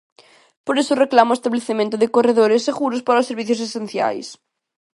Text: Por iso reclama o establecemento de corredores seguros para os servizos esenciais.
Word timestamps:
Por 0.65 0.75
iso 0.81 0.99
reclama 1.03 1.33
o 1.33 1.37
establecemento 1.39 1.95
de 1.99 2.11
corredores 2.15 2.65
seguros 2.69 3.01
para 3.07 3.21
os 3.21 3.27
servizos 3.29 3.63
esenciais. 3.67 4.27